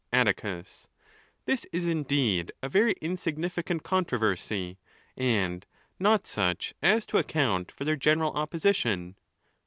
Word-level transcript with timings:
Atticus 0.11 0.89
—This 1.45 1.67
is 1.71 1.87
indeed 1.87 2.51
a 2.63 2.69
very 2.69 2.93
insignificant 3.01 3.83
controversy, 3.83 4.79
and 5.15 5.63
not 5.99 6.25
such 6.25 6.73
as 6.81 7.05
to 7.05 7.19
account 7.19 7.71
for 7.71 7.83
their 7.85 7.95
general 7.95 8.31
opposition. 8.31 9.15